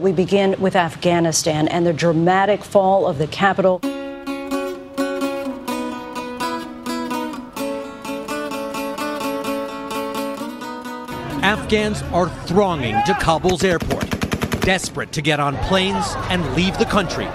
[0.00, 3.80] We begin with Afghanistan and the dramatic fall of the capital.
[11.42, 14.08] Afghans are thronging to Kabul's airport,
[14.62, 17.28] desperate to get on planes and leave the country.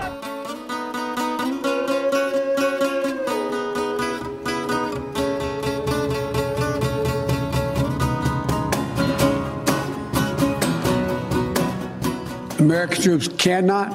[12.64, 13.88] American troops cannot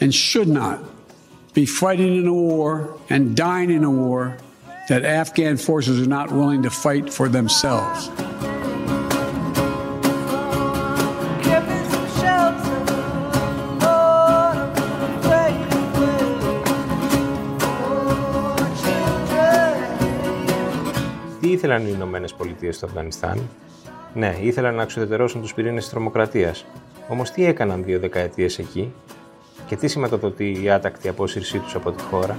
[0.00, 0.78] and should not
[1.54, 4.36] be fighting in a war and dying in a war
[4.88, 8.10] that Afghan forces are not willing to fight for themselves.
[21.40, 23.48] Τι ήθελαν οι Ηνωμένε Πολιτείε στο Αφγανιστάν.
[24.14, 26.54] Ναι, ήθελαν να εξουδετερώσουν του πυρήνε τη τρομοκρατία.
[27.07, 28.93] Όμως τι έκαναν δύο δεκαετίες εκεί
[29.65, 32.37] και τι σηματοδοτεί η άτακτη απόσυρσή τους από τη χώρα;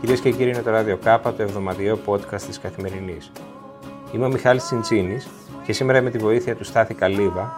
[0.00, 3.32] Κυρίες και κύριοι, είναι το ράδιο Κάπα, το εβδομαδιαίο podcast της Καθημερινής.
[4.12, 5.28] Είμαι ο Μιχάλης Τσιντσίνης
[5.64, 7.56] και σήμερα με τη βοήθεια του Στάθη Καλίβα,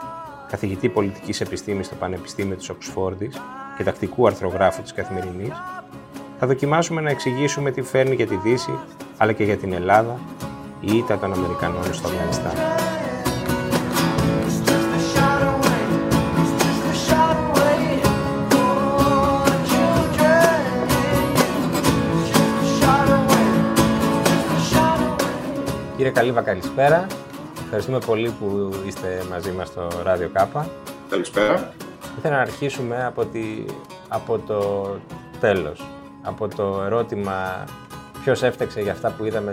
[0.50, 3.40] καθηγητή πολιτικής επιστήμης στο Πανεπιστήμιο της Οξφόρδης
[3.76, 5.52] και τακτικού αρθρογράφου της Καθημερινής,
[6.38, 8.78] θα δοκιμάσουμε να εξηγήσουμε τι φέρνει για τη Δύση,
[9.16, 10.18] αλλά και για την Ελλάδα,
[10.84, 12.52] η ήττα των Αμερικανών στο Αφγανιστάν.
[25.96, 27.06] Κύριε Καλύβα, καλησπέρα.
[27.64, 30.66] Ευχαριστούμε πολύ που είστε μαζί μας στο Ράδιο Κάπα.
[31.08, 31.72] Καλησπέρα.
[32.18, 33.64] Ήθελα να αρχίσουμε από, τη,
[34.08, 34.90] από το
[35.40, 35.86] τέλος,
[36.22, 37.64] από το ερώτημα
[38.22, 39.52] ποιος έφταξε για αυτά που είδαμε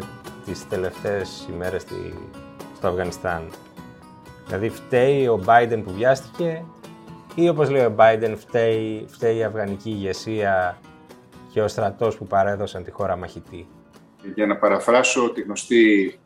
[0.50, 2.14] τις τελευταίες ημέρες στη,
[2.76, 3.50] στο Αφγανιστάν.
[4.46, 6.66] Δηλαδή φταίει ο Biden που βιάστηκε
[7.36, 10.80] ή όπως λέει ο Biden φταίει, φταίει η αφγανική ηγεσία
[11.52, 13.68] και ο στρατός που παρέδωσαν τη χώρα μαχητή;
[14.36, 16.20] Για να παραφράσω τη γνωστή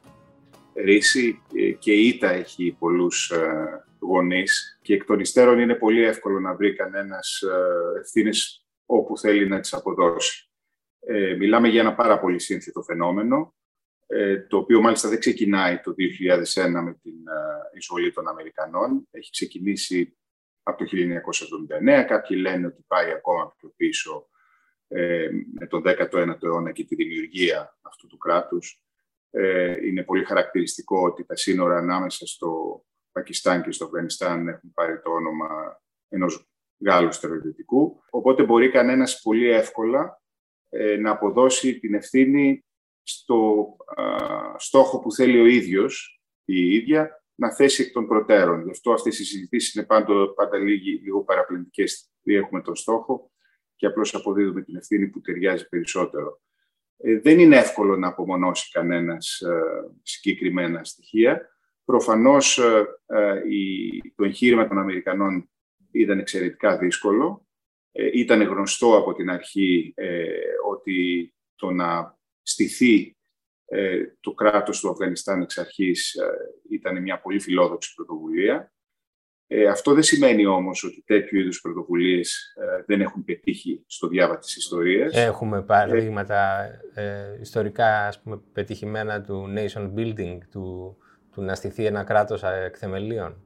[0.76, 1.42] ρίση
[1.80, 6.56] και η ήττα έχει πολλούς ε, γονείς και εκ των υστέρων είναι πολύ εύκολο να
[6.56, 10.50] βρει κανένας ε, ευθύνες όπου θέλει να τις αποδώσει.
[11.00, 13.63] Ε, μιλάμε για ένα πάρα πολύ σύνθετο φαινόμενο, ε,
[14.48, 19.08] το οποίο μάλιστα δεν ξεκινάει το 2001 με την ε, εισβολή των Αμερικανών.
[19.12, 20.18] Έχει ξεκινήσει
[20.64, 20.90] από το
[22.04, 22.06] 1979.
[22.08, 24.28] Κάποιοι λένε ότι πάει ακόμα πιο πίσω
[24.88, 25.30] ε,
[25.60, 28.84] με τον 19ο αιώνα και τη δημιουργία αυτού του κράτους.
[29.30, 35.02] Ε, είναι πολύ χαρακτηριστικό ότι τα σύνορα ανάμεσα στο Πακιστάν και στο Αφγανιστάν έχουν πάρει
[35.02, 36.48] το όνομα ενός
[36.86, 38.04] Γάλλου στερεοδυτικού.
[38.10, 40.22] Οπότε μπορεί κανένας πολύ εύκολα
[40.70, 42.66] ε, να αποδώσει την ευθύνη
[43.04, 43.68] στο
[44.58, 48.64] στόχο που θέλει ο ίδιος ή η ίδια να θέσει εκ των προτέρων.
[48.64, 52.12] Γι' αυτό αυτές οι συζητήσεις είναι πάντα, πάντα λίγο, λίγο παραπλανητικές.
[52.22, 53.32] Δηλαδή έχουμε τον στόχο
[53.76, 56.42] και απλώς αποδίδουμε την ευθύνη που ταιριάζει περισσότερο.
[56.98, 59.62] Ε, δεν είναι εύκολο να απομονώσει κανένας ε,
[60.02, 61.50] συγκεκριμένα στοιχεία.
[61.86, 62.86] Προφανώς ε,
[63.50, 65.50] η, το εγχείρημα των Αμερικανών
[65.92, 67.48] ήταν εξαιρετικά δύσκολο.
[68.14, 69.94] Ήταν γνωστό από την αρχή
[70.70, 73.18] ότι το να στηθεί
[74.20, 76.16] το κράτος του Αφγανιστάν εξ αρχής
[76.70, 78.74] ήταν μια πολύ φιλόδοξη πρωτοβουλία.
[79.56, 84.38] Ε, αυτό δεν σημαίνει όμως ότι τέτοιου είδους πρωτοβουλίες ε, δεν έχουν πετύχει στο διάβα
[84.38, 85.16] της ιστορίας.
[85.16, 90.98] Έχουμε παραδείγματα ε, ιστορικά ας πούμε, πετυχημένα του nation building, του,
[91.32, 93.44] του να στηθεί ένα κράτος εκ θεμελίων.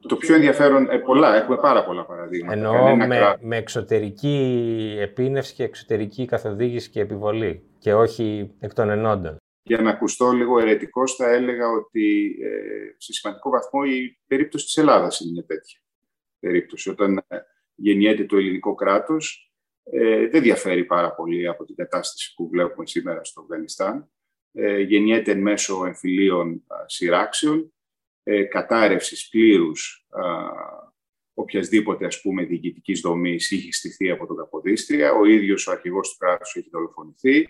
[0.00, 2.52] Το πιο ενδιαφέρον, ε, πολλά, έχουμε πάρα πολλά παραδείγματα.
[2.52, 9.38] Εννοώ με, με εξωτερική επίνευση και εξωτερική καθοδήγηση και επιβολή και όχι εκ των ενόντων
[9.62, 14.76] για να ακουστώ λίγο ερετικό, θα έλεγα ότι ε, σε σημαντικό βαθμό η περίπτωση της
[14.76, 15.80] Ελλάδας είναι μια τέτοια
[16.38, 16.90] περίπτωση.
[16.90, 17.38] Όταν ε,
[17.74, 19.52] γεννιέται το ελληνικό κράτος,
[19.82, 24.10] ε, δεν διαφέρει πάρα πολύ από την κατάσταση που βλέπουμε σήμερα στο Αφγανιστάν.
[24.52, 27.72] Ε, γεννιέται εν μέσω εμφυλίων σειράξεων,
[28.22, 30.06] ε, κατάρρευσης πλήρους
[31.34, 35.12] οποιασδήποτε ας πούμε διοικητικής δομής είχε στηθεί από τον Καποδίστρια.
[35.12, 37.46] Ο ίδιος ο αρχηγός του κράτους έχει δολοφονηθεί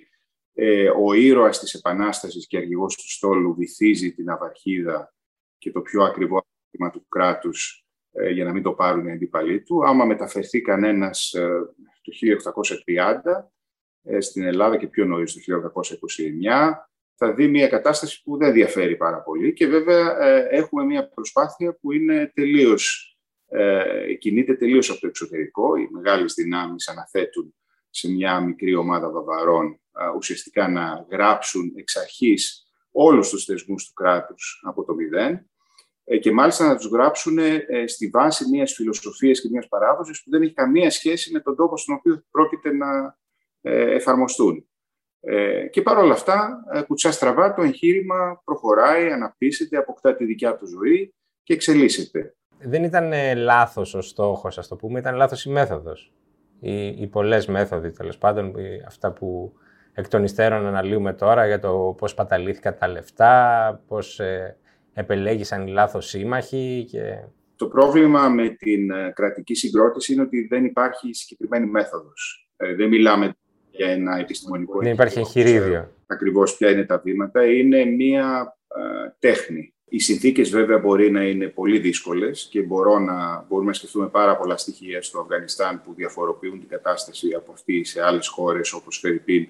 [0.55, 5.14] ε, ο ήρωας της Επανάστασης και αρχηγός του στόλου βυθίζει την αυαρχίδα
[5.58, 9.62] και το πιο ακριβό άτομα του κράτους ε, για να μην το πάρουν οι αντίπαλοι
[9.62, 9.87] του.
[9.87, 11.49] Άμα μεταφερθεί κανένας ε,
[12.02, 12.12] το
[12.84, 13.44] 1830
[14.02, 15.40] ε, στην Ελλάδα και πιο νωρίς το
[16.43, 16.72] 1829,
[17.22, 20.17] θα δει μια κατάσταση που δεν διαφέρει πάρα πολύ και βέβαια
[20.50, 23.17] έχουμε μια προσπάθεια που είναι τελείως,
[24.19, 25.76] κινείται τελείως από το εξωτερικό.
[25.76, 27.55] Οι μεγάλες δυνάμεις αναθέτουν
[27.90, 29.81] σε μια μικρή ομάδα βαβαρών
[30.17, 35.50] ουσιαστικά να γράψουν εξ αρχής όλους τους θεσμούς του κράτους από το μηδέν
[36.05, 40.31] ε, και μάλιστα να τους γράψουν ε, στη βάση μιας φιλοσοφίας και μιας παράδοσης που
[40.31, 43.19] δεν έχει καμία σχέση με τον τόπο στον οποίο πρόκειται να
[45.20, 45.70] ε, εφαρμοστούν.
[45.70, 51.52] Και παρόλα αυτά, κουτσά στραβά, το εγχείρημα προχωράει, αναπτύσσεται, αποκτά τη δικιά του ζωή και
[51.52, 52.34] εξελίσσεται.
[52.58, 56.12] Δεν ήταν λάθος ο στόχος, ας το πούμε, ήταν λάθος η μέθοδος.
[56.61, 58.55] Οι, οι πολλές μέθοδοι, τέλος πάντων,
[58.87, 59.52] αυτά που
[59.93, 64.56] εκ των υστέρων αναλύουμε τώρα για το πώς παταλήθηκαν τα λεφτά, πώς ε,
[64.93, 67.25] επελέγησαν οι λάθος σύμμαχοι και...
[67.56, 72.50] Το πρόβλημα με την ε, κρατική συγκρότηση είναι ότι δεν υπάρχει συγκεκριμένη μέθοδος.
[72.56, 73.34] Ε, δεν μιλάμε
[73.81, 74.79] για ένα επιστημονικό...
[74.79, 75.91] Δεν υπάρχει εγχειρίδιο.
[76.06, 77.44] Ακριβώς ποια είναι τα βήματα.
[77.44, 78.56] Είναι μία
[79.19, 79.75] τέχνη.
[79.88, 84.37] Οι συνθήκες βέβαια μπορεί να είναι πολύ δύσκολες και μπορώ να, μπορούμε να σκεφτούμε πάρα
[84.37, 89.49] πολλά στοιχεία στο Αφγανιστάν που διαφοροποιούν την κατάσταση από αυτή σε άλλες χώρες όπως Φερρυπίν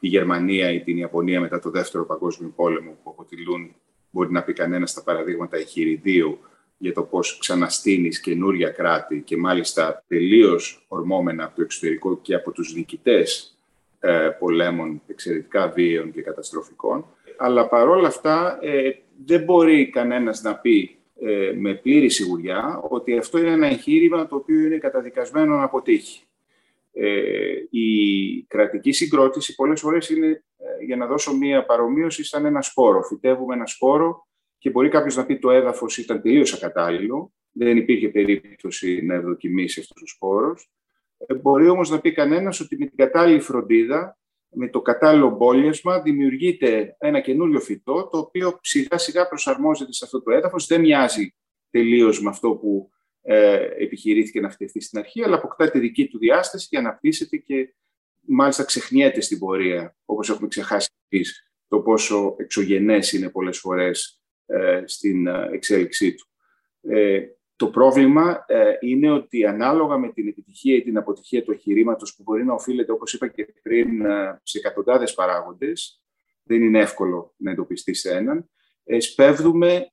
[0.00, 3.74] η Γερμανία ή την Ιαπωνία μετά το Δεύτερο Παγκόσμιο Πόλεμο, που αποτελούν,
[4.10, 6.38] μπορεί να πει κανένας, τα παραδείγματα εχειριδίου
[6.78, 12.52] για το πώς ξαναστήνεις καινούρια κράτη και μάλιστα τελείως ορμόμενα από το εξωτερικό και από
[12.52, 13.56] τους διοικητές
[14.04, 17.06] ε, πολέμων εξαιρετικά βίαιων και καταστροφικών.
[17.36, 18.90] Αλλά παρόλα αυτά ε,
[19.24, 24.36] δεν μπορεί κανένας να πει ε, με πλήρη σιγουριά ότι αυτό είναι ένα εγχείρημα το
[24.36, 26.24] οποίο είναι καταδικασμένο να αποτύχει.
[26.92, 27.08] Ε,
[27.70, 30.26] η κρατική συγκρότηση πολλές φορές είναι,
[30.56, 33.02] ε, για να δώσω μία παρομοίωση, σαν ένα σπόρο.
[33.02, 34.26] Φυτεύουμε ένα σπόρο
[34.58, 39.80] και μπορεί κάποιος να πει το έδαφος ήταν τελείως ακατάλληλο, δεν υπήρχε περίπτωση να ευδοκιμήσει
[39.80, 40.70] αυτός ο σπόρος.
[41.26, 44.18] Ε, μπορεί όμως να πει κανένας ότι με την κατάλληλη φροντίδα,
[44.54, 50.22] με το κατάλληλο μπόλιασμα, δημιουργείται ένα καινούριο φυτό, το οποίο σιγά σιγά προσαρμόζεται σε αυτό
[50.22, 51.34] το έδαφος, δεν μοιάζει
[51.70, 52.90] τελείως με αυτό που
[53.22, 57.74] ε, επιχειρήθηκε να φτιαχτεί στην αρχή, αλλά αποκτά τη δική του διάσταση και αναπτύσσεται και
[58.20, 64.82] μάλιστα ξεχνιέται στην πορεία, όπως έχουμε ξεχάσει εμείς, το πόσο εξωγενές είναι πολλές φορές ε,
[64.84, 66.26] στην ε, εξέλιξή του.
[66.80, 67.26] Ε,
[67.62, 72.22] το πρόβλημα ε, είναι ότι ανάλογα με την επιτυχία ή την αποτυχία του εγχειρήματος που
[72.22, 73.88] μπορεί να οφείλεται, όπως είπα και πριν,
[74.42, 76.02] σε εκατοντάδες παράγοντες,
[76.42, 78.50] δεν είναι εύκολο να εντοπιστεί σε έναν,
[78.98, 79.92] σπέβδουμε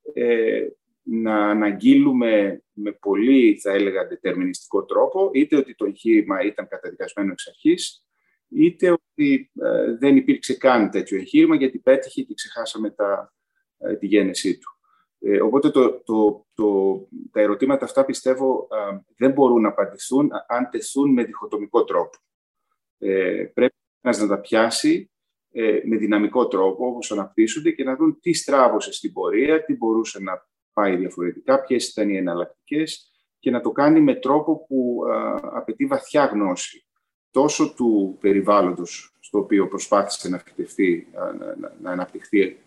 [1.04, 7.48] να αναγγείλουμε με πολύ, θα έλεγα, δετερμινιστικό τρόπο, είτε ότι το εγχείρημα ήταν καταδικασμένο εξ
[7.48, 8.06] αρχής,
[8.50, 13.33] είτε ότι ε, δεν υπήρξε καν τέτοιο εγχείρημα, γιατί πέτυχε και ξεχάσαμε τα,
[13.77, 14.79] ε, τη γέννησή του.
[15.19, 16.98] Ε, οπότε το, το, το,
[17.31, 18.68] τα ερωτήματα αυτά πιστεύω
[19.18, 22.18] δεν μπορούν να απαντηθούν αν τεθούν με διχοτομικό τρόπο.
[23.54, 25.12] πρέπει να τα πιάσει
[25.83, 30.48] με δυναμικό τρόπο, όπως αναπτύσσονται και να δουν τι στράβωσε στην πορεία, τι μπορούσε να
[30.74, 35.00] πάει διαφορετικά, ποιες ήταν οι εναλλακτικές και να το κάνει με τρόπο που
[35.42, 36.86] απαιτεί βαθιά γνώση
[37.31, 41.07] τόσο του περιβάλλοντος στο οποίο προσπάθησε να, φυτευτεί,
[41.57, 42.57] να, να, αναπτυχθεί,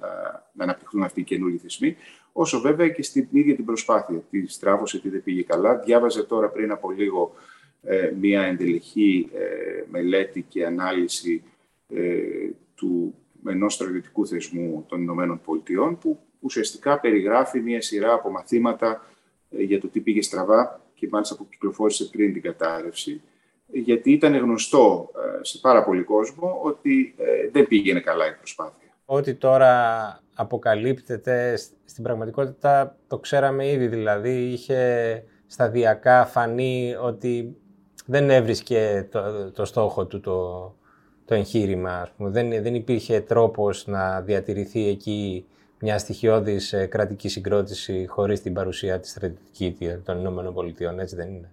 [0.53, 1.97] να αναπτυχθούν αυτοί οι καινούργιοι θεσμοί,
[2.33, 4.23] όσο βέβαια και στην ίδια την προσπάθεια.
[4.31, 5.79] Τι στράβωσε, τι δεν πήγε καλά.
[5.79, 7.35] Διάβαζε τώρα πριν από λίγο
[7.83, 11.43] ε, μία εντελεχή ε, μελέτη και ανάλυση
[11.89, 12.21] ε,
[12.75, 13.15] του
[13.47, 19.07] ενός στρατιωτικού θεσμού των Ηνωμένων Πολιτειών, που ουσιαστικά περιγράφει μια σειρά από μαθήματα
[19.51, 23.23] ε, για το τι πήγε στραβά και μάλιστα που κυκλοφόρησε πριν την κατάρρευση,
[23.67, 28.97] γιατί ήταν γνωστό ε, σε πάρα πολύ κόσμο ότι ε, δεν πήγαινε καλά η προσπάθεια.
[29.05, 37.57] Ό,τι τώρα αποκαλύπτεται στην πραγματικότητα το ξέραμε ήδη, δηλαδή είχε σταδιακά φανεί ότι
[38.07, 40.67] δεν έβρισκε το, το στόχο του το,
[41.25, 42.09] το εγχείρημα.
[42.17, 45.47] Δεν, δεν υπήρχε τρόπος να διατηρηθεί εκεί
[45.81, 51.29] μια στοιχειώδης ε, κρατική συγκρότηση χωρίς την παρουσία της στρατιωτική των Ηνωμένων Πολιτειών, έτσι δεν
[51.35, 51.51] είναι;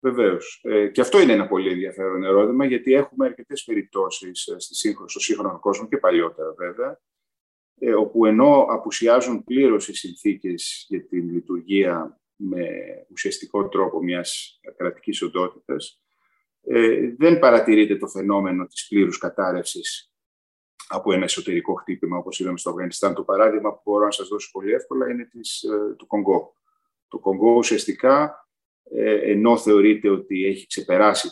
[0.00, 0.60] Βεβαίως.
[0.62, 4.54] Ε, και αυτό είναι ένα πολύ ενδιαφέρον ερώτημα, γιατί έχουμε αρκετές περιπτώσεις ε,
[5.06, 6.98] στο σύγχρονο κόσμο και παλιότερα βέβαια, ε,
[7.98, 12.66] όπου ενώ απουσιάζουν πλήρως οι συνθήκες για την λειτουργία με
[13.10, 16.00] ουσιαστικό τρόπο μιας κρατικής οντότητας,
[16.66, 20.12] ε, δεν παρατηρείται το φαινόμενο της πλήρους κατάρρευσης
[20.88, 23.14] από ένα εσωτερικό χτύπημα, όπως είδαμε στο Αφγανιστάν.
[23.14, 26.54] Το παράδειγμα που μπορώ να σας δώσω πολύ εύκολα είναι της, ε, του Κονγκό.
[27.08, 28.48] Το Κονγκό ουσιαστικά,
[28.90, 31.28] ε, ενώ θεωρείται ότι έχει ξεπεράσει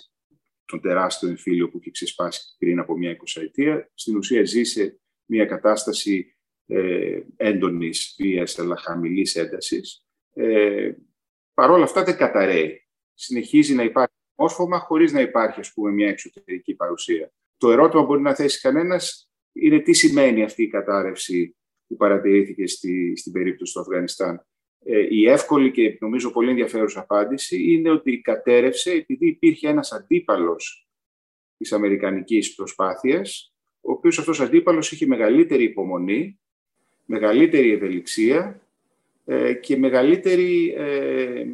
[0.65, 5.45] τον τεράστιο εμφύλιο που είχε ξεσπάσει πριν από μια εικοσαετία, στην ουσία ζει σε μια
[5.45, 6.37] κατάσταση
[6.67, 10.07] ε, έντονης βίας αλλά χαμηλής έντασης.
[10.35, 10.93] Ε,
[11.55, 12.87] Παρ' όλα αυτά δεν καταραίει.
[13.15, 17.33] Συνεχίζει να υπάρχει μόρφωμα χωρίς να υπάρχει ας πούμε, μια εξωτερική παρουσία.
[17.57, 23.17] Το ερώτημα μπορεί να θέσει κανένας είναι τι σημαίνει αυτή η κατάρρευση που παρατηρήθηκε στη,
[23.17, 24.47] στην περίπτωση του Αφγανιστάν.
[24.85, 30.89] Ε, η εύκολη και νομίζω πολύ ενδιαφέρουσα απάντηση είναι ότι κατέρευσε επειδή υπήρχε ένας αντίπαλος
[31.57, 33.52] της αμερικανικής προσπάθειας,
[33.83, 36.39] ο οποίος αυτός αντίπαλος είχε μεγαλύτερη υπομονή,
[37.05, 38.61] μεγαλύτερη ευελιξία
[39.25, 41.47] ε, και μεγαλύτερη ε,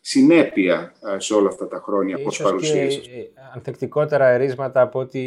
[0.00, 3.00] συνέπεια ε, σε όλα αυτά τα χρόνια πώς παρουσίασε.
[3.00, 5.20] Και ανθεκτικότερα ερίσματα από ό,τι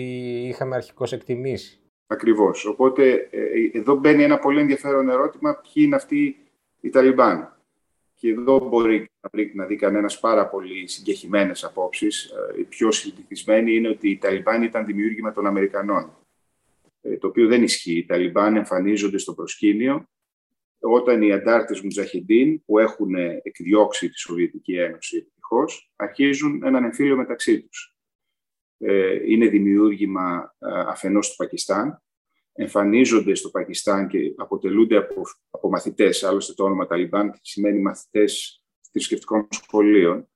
[0.47, 1.79] είχαμε αρχικώς εκτιμήσει.
[2.07, 2.65] Ακριβώς.
[2.65, 3.29] Οπότε
[3.73, 6.37] εδώ μπαίνει ένα πολύ ενδιαφέρον ερώτημα ποιοι είναι αυτοί
[6.81, 7.53] οι Ταλιμπάν.
[8.15, 9.09] Και εδώ μπορεί
[9.53, 12.33] να δει κανένας πάρα πολύ συγκεχημένες απόψεις.
[12.59, 16.11] Η πιο συνηθισμένη είναι ότι οι Ταλιμπάν ήταν δημιούργημα των Αμερικανών.
[17.01, 17.97] Ε, το οποίο δεν ισχύει.
[17.97, 20.07] Οι Ταλιμπάν εμφανίζονται στο προσκήνιο
[20.79, 27.61] όταν οι αντάρτες Μουτζαχεντίν που έχουν εκδιώξει τη Σοβιετική Ένωση ευτυχώς, αρχίζουν έναν εμφύλιο μεταξύ
[27.61, 27.95] τους.
[28.77, 32.03] Ε, είναι δημιούργημα ε, αφενός του Πακιστάν,
[32.53, 39.47] εμφανίζονται στο Πακιστάν και αποτελούνται από, από μαθητές, άλλωστε το όνομα Ταλιμπάν σημαίνει μαθητές θρησκευτικών
[39.49, 40.29] σχολείων.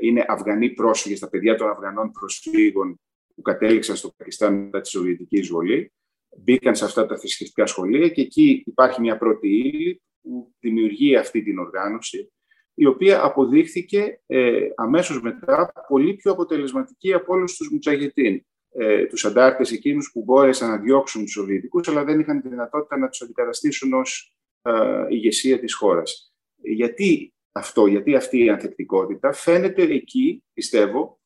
[0.00, 3.00] Είναι Αφγανοί πρόσφυγες, τα παιδιά των Αφγανών προσφύγων
[3.36, 5.92] που κατέληξαν στο Πακιστάν μετά τη Σοβιετική εισβολή,
[6.36, 11.42] μπήκαν σε αυτά τα θρησκευτικά σχολεία και εκεί υπάρχει μια πρώτη ύλη που δημιουργεί αυτή
[11.42, 12.32] την οργάνωση,
[12.74, 18.40] η οποία αποδείχθηκε ε, αμέσως μετά πολύ πιο αποτελεσματική από όλους τους Μουτσαγετίν.
[18.78, 22.98] Ε, τους αντάρτες εκείνους που μπόρεσαν να διώξουν τους Σοβιετικούς, αλλά δεν είχαν τη δυνατότητα
[22.98, 26.34] να τους αντικαταστήσουν ως ε, ηγεσία της χώρας.
[26.56, 31.20] Γιατί αυτό, γιατί αυτή η ανθεκτικότητα φαίνεται εκεί, πιστεύω,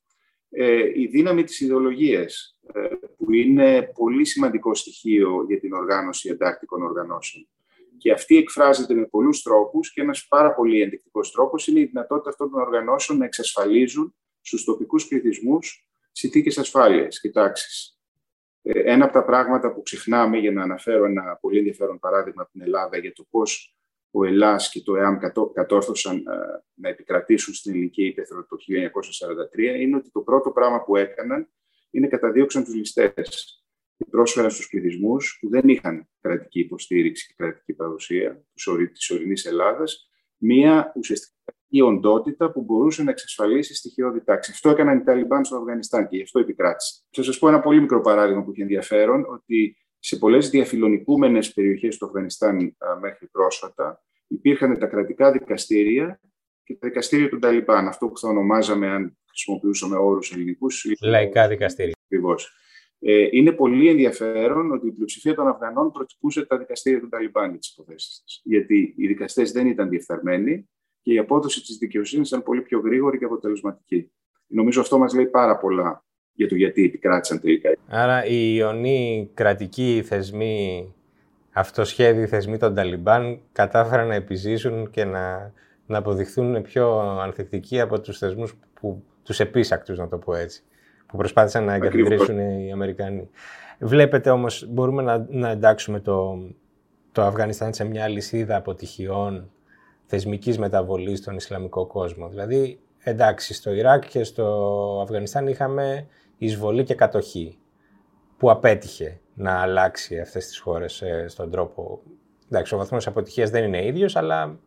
[0.95, 2.79] η δύναμη της ιδεολογίας, ε,
[3.17, 7.47] που είναι πολύ σημαντικό στοιχείο για την οργάνωση εντάκτικων οργανώσεων.
[7.97, 12.29] Και αυτή εκφράζεται με πολλούς τρόπους και ένας πάρα πολύ ενδεικτικός τρόπος είναι η δυνατότητα
[12.29, 17.99] αυτών των οργανώσεων να εξασφαλίζουν στους τοπικούς πληθυσμούς συνθήκες ασφάλειας και τάξης.
[18.61, 22.51] Ε, ένα από τα πράγματα που ξεχνάμε, για να αναφέρω ένα πολύ ενδιαφέρον παράδειγμα από
[22.51, 23.75] την Ελλάδα για το πώς
[24.11, 25.17] ο Ελλάς και το ΕΑΜ
[25.53, 26.21] κατόρθωσαν ε,
[26.73, 28.57] να επικρατήσουν στην ελληνική ύπεθρο το
[29.55, 31.49] 1943 είναι ότι το πρώτο πράγμα που έκαναν
[31.91, 33.63] είναι καταδίωξαν τους ληστές
[33.97, 38.45] και πρόσφεραν στους πληθυσμούς που δεν είχαν κρατική υποστήριξη και κρατική παρουσία
[38.93, 44.51] της ορεινής Ελλάδας μία ουσιαστική οντότητα που μπορούσε να εξασφαλίσει στοιχειώδη τάξη.
[44.51, 47.03] Αυτό έκαναν οι Ταλιμπάν στο Αφγανιστάν και γι' αυτό επικράτησε.
[47.09, 51.97] Θα σας πω ένα πολύ μικρό παράδειγμα που έχει ενδιαφέρον, ότι σε πολλές διαφιλονικούμενες περιοχές
[51.97, 56.19] του Αφγανιστάν μέχρι πρόσφατα υπήρχαν τα κρατικά δικαστήρια
[56.63, 57.87] και τα δικαστήρια του Ταλιμπάν.
[57.87, 60.85] Αυτό που θα ονομάζαμε, αν χρησιμοποιούσαμε όρους ελληνικούς...
[61.01, 61.93] Λαϊκά δικαστήρια.
[62.05, 62.53] Ακριβώς.
[62.99, 67.59] Ε, είναι πολύ ενδιαφέρον ότι η πλειοψηφία των Αφγανών προτυπούσε τα δικαστήρια του Ταλιμπάν για
[67.59, 68.41] τις υποθέσεις της.
[68.43, 70.69] Γιατί οι δικαστές δεν ήταν διεφθαρμένοι
[71.01, 74.11] και η απόδοση της δικαιοσύνης ήταν πολύ πιο γρήγορη και αποτελεσματική.
[74.47, 76.05] Νομίζω αυτό μας λέει πάρα πολλά
[76.41, 77.69] για το γιατί επικράτησαν τελικά.
[77.87, 80.93] Άρα οι ιονοί κρατικοί θεσμοί,
[81.51, 85.53] αυτοσχέδιοι θεσμοί των Ταλιμπάν κατάφεραν να επιζήσουν και να,
[85.85, 90.63] να αποδειχθούν πιο ανθεκτικοί από τους θεσμούς που τους επίσακτους, να το πω έτσι,
[91.07, 93.29] που προσπάθησαν να εγκαθιδρύσουν οι Αμερικανοί.
[93.79, 96.47] Βλέπετε όμως, μπορούμε να, να εντάξουμε το,
[97.11, 99.51] το Αφγανιστάν σε μια λυσίδα αποτυχιών
[100.05, 102.27] θεσμικής μεταβολής στον Ισλαμικό κόσμο.
[102.29, 106.07] Δηλαδή, εντάξει, στο Ιράκ και στο Αφγανιστάν είχαμε
[106.45, 107.57] εισβολή και κατοχή
[108.37, 112.01] που απέτυχε να αλλάξει αυτές τις χώρες ε, στον τρόπο...
[112.51, 114.57] Εντάξει, ο βαθμός αποτυχίας δεν είναι ίδιος, αλλά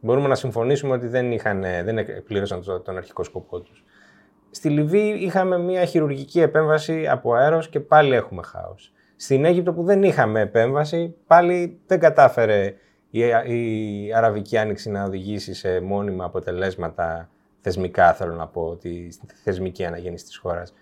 [0.00, 3.84] μπορούμε να συμφωνήσουμε ότι δεν, είχαν, δεν εκπλήρωσαν τον αρχικό σκοπό τους.
[4.50, 8.92] Στη Λιβύη είχαμε μια χειρουργική επέμβαση από αέρος και πάλι έχουμε χάος.
[9.16, 12.74] Στην Αίγυπτο που δεν είχαμε επέμβαση, πάλι δεν κατάφερε
[13.10, 19.08] η, η Αραβική Άνοιξη να οδηγήσει σε μόνιμα αποτελέσματα θεσμικά, θέλω να πω, τη
[19.42, 20.74] θεσμική αναγέννηση της χώρας.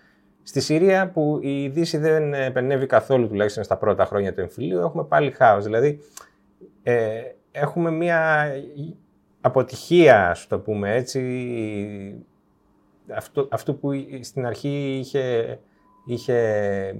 [0.47, 5.03] Στη Συρία, που η Δύση δεν επενεύει καθόλου, τουλάχιστον στα πρώτα χρόνια του εμφυλίου, έχουμε
[5.03, 5.63] πάλι χάος.
[5.63, 5.99] Δηλαδή,
[6.83, 8.51] ε, έχουμε μια
[9.41, 12.25] αποτυχία, ας το πούμε έτσι,
[13.15, 13.89] αυτό, αυτό που
[14.21, 15.59] στην αρχή είχε,
[16.05, 16.39] είχε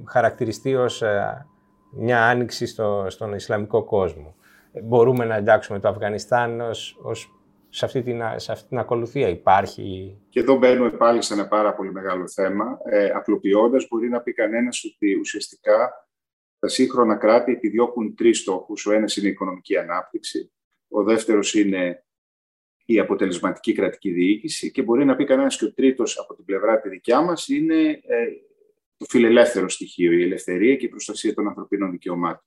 [0.06, 1.46] χαρακτηριστεί ως ε,
[1.92, 4.36] μια άνοιξη στο, στον Ισλαμικό κόσμο.
[4.84, 7.37] Μπορούμε να εντάξουμε το Αφγανιστάν ως, ως
[7.78, 10.18] σε αυτή, την, σε αυτή την ακολουθία υπάρχει.
[10.30, 12.80] Και εδώ μπαίνουμε πάλι σε ένα πάρα πολύ μεγάλο θέμα.
[12.86, 16.08] Ε, απλοποιώντας, μπορεί να πει κανένας ότι ουσιαστικά
[16.60, 18.86] τα σύγχρονα κράτη επιδιώκουν τρεις στόχους.
[18.86, 20.52] Ο ένας είναι η οικονομική ανάπτυξη,
[20.88, 22.06] ο δεύτερος είναι
[22.86, 26.80] η αποτελεσματική κρατική διοίκηση και μπορεί να πει κανένας και ο τρίτος από την πλευρά
[26.80, 28.28] τη δικιά μας είναι ε,
[28.98, 32.46] το φιλελεύθερο στοιχείο, η ελευθερία και η προστασία των ανθρωπίνων δικαιωμάτων.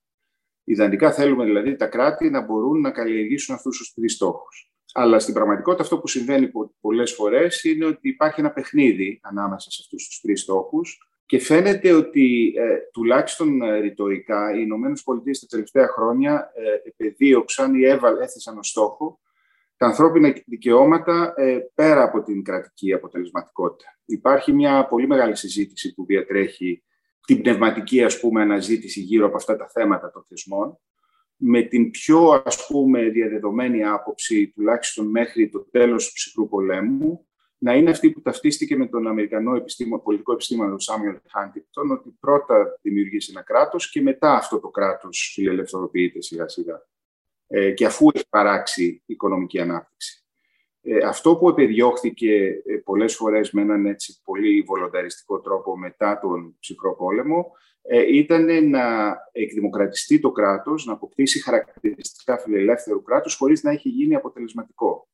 [0.64, 4.69] Ιδανικά θέλουμε δηλαδή τα κράτη να μπορούν να καλλιεργήσουν αυτούς τους τρεις στόχους.
[4.92, 9.78] Αλλά στην πραγματικότητα αυτό που συμβαίνει πολλές φορές είναι ότι υπάρχει ένα παιχνίδι ανάμεσα σε
[9.82, 15.46] αυτούς τους τρεις στόχους και φαίνεται ότι ε, τουλάχιστον ε, ρητορικά οι Ηνωμένες Πολιτείες τα
[15.46, 19.20] τελευταία χρόνια ε, επεδίωξαν ή έβαλ, έθεσαν ως στόχο
[19.80, 23.98] τα ανθρώπινα δικαιώματα ε, πέρα από την κρατική αποτελεσματικότητα.
[24.04, 26.82] Υπάρχει μια πολύ μεγάλη συζήτηση που διατρέχει
[27.26, 30.78] την πνευματική ας πούμε αναζήτηση γύρω από αυτά τα θέματα των θεσμών
[31.42, 37.26] με την πιο ας πούμε διαδεδομένη άποψη τουλάχιστον μέχρι το τέλος του ψυχρού πολέμου
[37.58, 42.78] να είναι αυτή που ταυτίστηκε με τον Αμερικανό επιστήμο, πολιτικό επιστήμονα Σάμιουελ Χάντικτον ότι πρώτα
[42.82, 46.86] δημιουργήσει ένα κράτος και μετά αυτό το κράτος φιλελευθερωποιείται σιγά σιγά
[47.46, 50.24] ε, και αφού έχει παράξει οικονομική ανάπτυξη.
[50.82, 56.56] Ε, αυτό που επιδιώχθηκε ε, πολλές φορές με έναν έτσι πολύ βολονταριστικό τρόπο μετά τον
[56.60, 57.69] ψυχρό πόλεμο ε,
[58.12, 65.08] ήταν να εκδημοκρατιστεί το κράτος, να αποκτήσει χαρακτηριστικά φιλελεύθερου κράτους χωρίς να έχει γίνει αποτελεσματικό.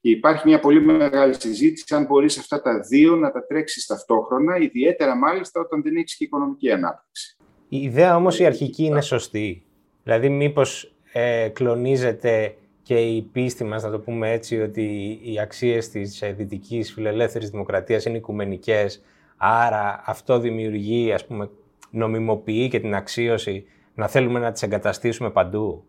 [0.00, 4.56] Και υπάρχει μια πολύ μεγάλη συζήτηση αν μπορείς αυτά τα δύο να τα τρέξεις ταυτόχρονα,
[4.56, 7.36] ιδιαίτερα μάλιστα όταν δεν έχεις και οικονομική ανάπτυξη.
[7.68, 9.64] Η ιδέα όμως η αρχική είναι σωστή.
[10.02, 15.88] Δηλαδή μήπως ε, κλονίζεται και η πίστη μας, να το πούμε έτσι, ότι οι αξίες
[15.88, 19.02] της ε, δυτικής φιλελεύθερης δημοκρατίας είναι οικουμενικές,
[19.36, 21.50] άρα αυτό δημιουργεί, ας πούμε,
[21.90, 25.84] νομιμοποιεί και την αξίωση να θέλουμε να τις εγκαταστήσουμε παντού.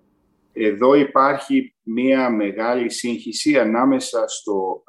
[0.54, 4.84] Εδώ υπάρχει μία μεγάλη σύγχυση ανάμεσα στο,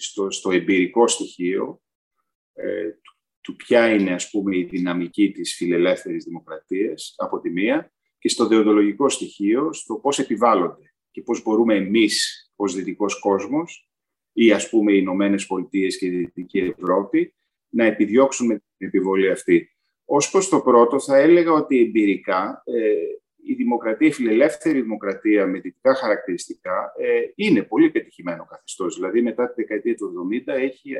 [0.00, 1.80] στο, στο εμπειρικό στοιχείο
[2.52, 7.92] ε, του, του ποια είναι ας πούμε η δυναμική της φιλελεύθερης δημοκρατίας από τη μία
[8.18, 13.88] και στο δεοντολογικό στοιχείο, στο πώς επιβάλλονται και πώς μπορούμε εμείς ως δυτικός κόσμος
[14.32, 17.34] ή ας πούμε οι Ηνωμένες Πολιτείες και η Δυτική Ευρώπη
[17.68, 19.77] να επιδιώξουμε την επιβολή αυτή.
[20.10, 22.92] Ως προς το πρώτο θα έλεγα ότι εμπειρικά ε,
[23.42, 28.94] η δημοκρατία, η φιλελεύθερη δημοκρατία με δυτικά χαρακτηριστικά ε, είναι πολύ πετυχημένο καθεστώς.
[28.94, 30.92] Δηλαδή μετά τη δεκαετία του 70 έχει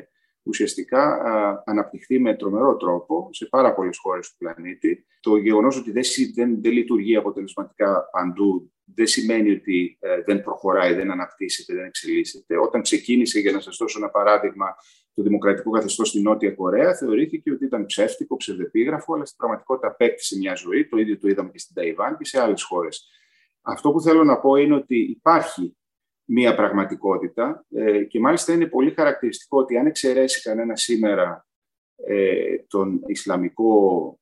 [0.43, 1.23] ουσιαστικά
[1.65, 5.07] αναπτυχθεί με τρομερό τρόπο σε πάρα πολλές χώρες του πλανήτη.
[5.21, 6.03] Το γεγονός ότι δεν,
[6.35, 12.59] δεν, δεν λειτουργεί αποτελεσματικά παντού δεν σημαίνει ότι ε, δεν προχωράει, δεν αναπτύσσεται, δεν εξελίσσεται.
[12.59, 14.77] Όταν ξεκίνησε, για να σας δώσω ένα παράδειγμα,
[15.19, 20.37] το δημοκρατικό καθεστώς στη Νότια Κορέα, θεωρήθηκε ότι ήταν ψεύτικο, ψευδεπίγραφο, αλλά στην πραγματικότητα απέκτησε
[20.39, 20.87] μια ζωή.
[20.87, 23.09] Το ίδιο το είδαμε και στην Ταϊβάν και σε άλλες χώρες.
[23.63, 25.77] Αυτό που θέλω να πω είναι ότι υπάρχει
[26.25, 31.47] μία πραγματικότητα ε, και μάλιστα είναι πολύ χαρακτηριστικό ότι αν εξαιρέσει κανένα σήμερα
[32.07, 34.21] ε, τον Ισλαμικό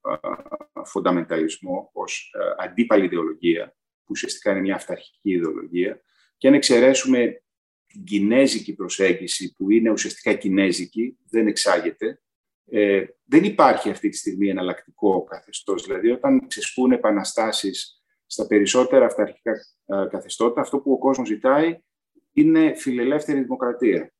[0.84, 6.00] φονταμενταλισμό ως αντίπαλη ιδεολογία, που ουσιαστικά είναι μια αυταρχική ιδεολογία,
[6.36, 7.42] και αν εξαιρέσουμε
[7.86, 12.20] την κινέζικη προσέγγιση, που είναι ουσιαστικά κινέζικη, δεν εξάγεται,
[12.70, 15.84] ε, δεν υπάρχει αυτή τη στιγμή εναλλακτικό καθεστώς.
[15.84, 19.52] Δηλαδή, όταν ξεσπούν επαναστάσεις στα περισσότερα αυταρχικά
[20.10, 21.78] καθεστώτα, αυτό που ο κόσμος ζητάει
[22.32, 24.12] είναι φιλελεύθερη δημοκρατία.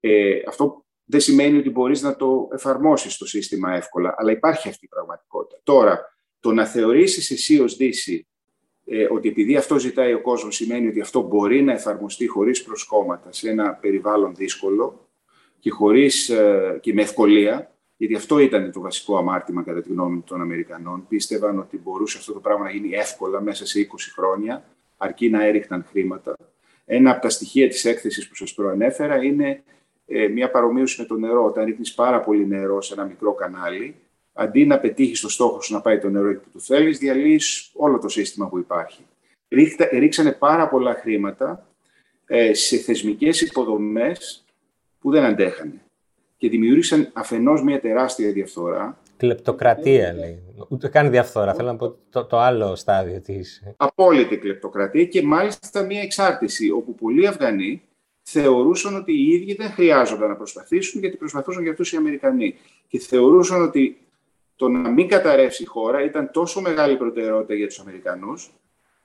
[0.00, 4.84] Ε, αυτό δεν σημαίνει ότι μπορείς να το εφαρμόσεις το σύστημα εύκολα, αλλά υπάρχει αυτή
[4.84, 5.60] η πραγματικότητα.
[5.62, 8.28] Τώρα, το να θεωρήσεις εσύ ως Δύση
[8.84, 13.32] ε, ότι επειδή αυτό ζητάει ο κόσμος σημαίνει ότι αυτό μπορεί να εφαρμοστεί χωρίς προσκόμματα
[13.32, 15.08] σε ένα περιβάλλον δύσκολο
[15.58, 20.20] και, χωρίς, ε, και με ευκολία, γιατί αυτό ήταν το βασικό αμάρτημα κατά τη γνώμη
[20.20, 21.06] των Αμερικανών.
[21.08, 24.64] Πίστευαν ότι μπορούσε αυτό το πράγμα να γίνει εύκολα μέσα σε 20 χρόνια,
[24.96, 26.36] αρκεί να έριχναν χρήματα.
[26.84, 29.62] Ένα από τα στοιχεία της έκθεσης που σας προανέφερα είναι
[30.06, 31.44] ε, μια παρομοίωση με το νερό.
[31.44, 33.94] Όταν ρίχνεις πάρα πολύ νερό σε ένα μικρό κανάλι,
[34.34, 37.70] αντί να πετύχεις το στόχο σου να πάει το νερό εκεί που το θέλεις, διαλύεις
[37.74, 39.06] όλο το σύστημα που υπάρχει.
[39.92, 41.66] ρίξανε πάρα πολλά χρήματα
[42.26, 44.44] ε, σε θεσμικές υποδομές
[44.98, 45.80] που δεν αντέχανε
[46.36, 50.42] και δημιούργησαν αφενός μια τεράστια διαφθορά Κλεπτοκρατία λέει.
[50.68, 51.54] Ούτε καν διαφθορά.
[51.54, 53.38] Θέλω να πω το, το άλλο στάδιο τη.
[53.76, 57.82] Απόλυτη κλεπτοκρατία και μάλιστα μια εξάρτηση όπου πολλοί Αφγανοί
[58.22, 62.54] θεωρούσαν ότι οι ίδιοι δεν χρειάζονταν να προσπαθήσουν γιατί προσπαθούσαν για αυτούς οι Αμερικανοί.
[62.88, 63.98] Και θεωρούσαν ότι
[64.56, 68.54] το να μην καταρρεύσει η χώρα ήταν τόσο μεγάλη προτεραιότητα για τους Αμερικανούς,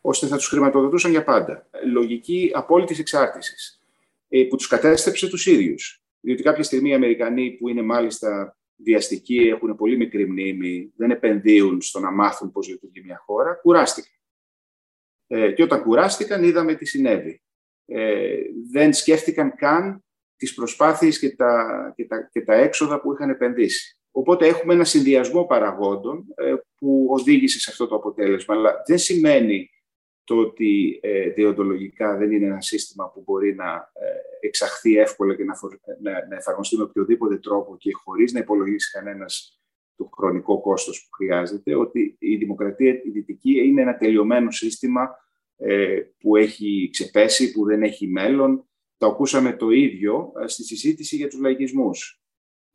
[0.01, 1.69] ώστε θα τους χρηματοδοτούσαν για πάντα.
[1.91, 3.81] Λογική απόλυτη εξάρτησης,
[4.29, 6.03] ε, που τους κατέστρεψε τους ίδιους.
[6.19, 11.81] Διότι κάποια στιγμή οι Αμερικανοί, που είναι μάλιστα βιαστικοί, έχουν πολύ μικρή μνήμη, δεν επενδύουν
[11.81, 14.11] στο να μάθουν πώς λειτουργεί μια χώρα, κουράστηκαν.
[15.27, 17.41] Ε, και όταν κουράστηκαν είδαμε τι συνέβη.
[17.85, 18.35] Ε,
[18.71, 20.03] δεν σκέφτηκαν καν
[20.35, 23.98] τις προσπάθειες και τα, και, τα, και τα έξοδα που είχαν επενδύσει.
[24.11, 28.55] Οπότε έχουμε ένα συνδυασμό παραγόντων ε, που οδήγησε σε αυτό το αποτέλεσμα.
[28.55, 29.69] Αλλά δεν σημαίνει
[30.23, 35.43] το ότι ε, διοντολογικά δεν είναι ένα σύστημα που μπορεί να ε, εξαχθεί εύκολα και
[35.43, 35.53] να,
[36.01, 39.59] να, να εφαρμοστεί με οποιοδήποτε τρόπο και χωρίς να υπολογίσει κανένας
[39.95, 45.09] το χρονικό κόστος που χρειάζεται, ότι η δημοκρατία η δυτική είναι ένα τελειωμένο σύστημα
[45.57, 48.69] ε, που έχει ξεπέσει, που δεν έχει μέλλον.
[48.97, 52.18] Το ακούσαμε το ίδιο ε, στη συζήτηση για τους λαϊκισμούς.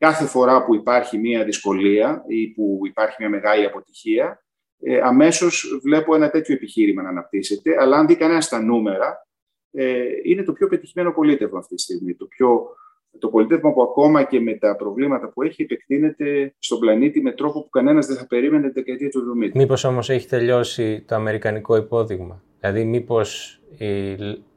[0.04, 4.44] Κάθε φορά που υπάρχει μια δυσκολία ή που υπάρχει μια μεγάλη αποτυχία,
[4.82, 7.76] ε, αμέσως βλέπω ένα τέτοιο επιχείρημα να αναπτύσσεται.
[7.78, 9.26] Αλλά αν δει κανένας τα νούμερα,
[9.70, 12.14] ε, είναι το πιο πετυχημένο πολίτευμα αυτή τη στιγμή.
[12.14, 12.76] Το πιο
[13.18, 17.62] το πολίτευμα που ακόμα και με τα προβλήματα που έχει επεκτείνεται στον πλανήτη με τρόπο
[17.62, 19.50] που κανένας δεν θα περίμενε την δεκαετία του 70.
[19.54, 24.16] Μήπως όμως έχει τελειώσει το αμερικανικό υπόδειγμα; Δηλαδή μήπως η,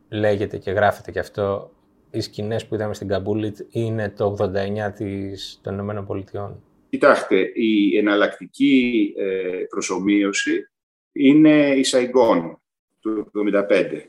[0.09, 1.71] λέγεται και γράφεται και αυτό
[2.11, 6.63] οι σκηνές που είδαμε στην Καμπούλη είναι το 89 της, των Ηνωμένων Πολιτειών.
[6.89, 10.69] Κοιτάξτε, η εναλλακτική ε, προσωμείωση
[11.11, 12.61] είναι η Σαϊγκόν
[12.99, 14.01] του 1975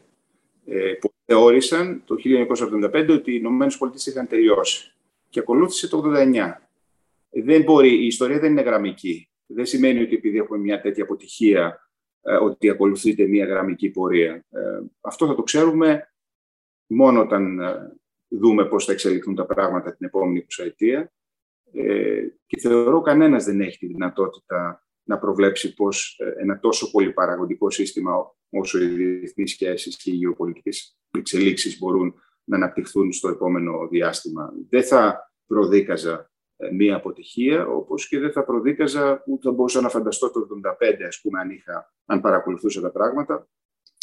[0.66, 2.16] ε, που θεώρησαν το
[2.82, 4.92] 1975 ότι οι Ηνωμένες Πολιτείες είχαν τελειώσει
[5.28, 6.52] και ακολούθησε το 1989.
[7.30, 9.28] Δεν μπορεί, η ιστορία δεν είναι γραμμική.
[9.46, 11.90] Δεν σημαίνει ότι επειδή έχουμε μια τέτοια αποτυχία
[12.22, 14.44] ε, ότι ακολουθείται μια γραμμική πορεία.
[14.50, 14.60] Ε,
[15.00, 16.12] αυτό θα το ξέρουμε
[16.88, 17.58] μόνο όταν
[18.28, 21.12] δούμε πώς θα εξελιχθούν τα πράγματα την επόμενη εικοσαετία.
[22.46, 28.82] Και θεωρώ κανένας δεν έχει τη δυνατότητα να προβλέψει πώς ένα τόσο πολυπαραγωγικό σύστημα όσο
[28.82, 34.52] οι διεθνείς σχέσεις και οι γεωπολιτικές εξελίξεις μπορούν να αναπτυχθούν στο επόμενο διάστημα.
[34.68, 39.88] Δεν θα προδίκαζα ε, μία αποτυχία, όπως και δεν θα προδίκαζα που θα μπορούσα να
[39.88, 40.46] φανταστώ το
[40.80, 43.48] 1975, ας πούμε, αν, είχα, αν παρακολουθούσα τα πράγματα,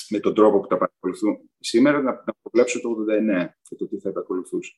[0.10, 2.90] με τον τρόπο που τα παρακολουθούν σήμερα, να, να προβλέψω το
[3.44, 4.72] 19 και το τι θα επακολουθούσε.